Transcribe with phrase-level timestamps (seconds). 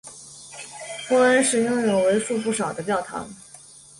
[1.07, 3.29] 波恩市拥有为数不少的教堂。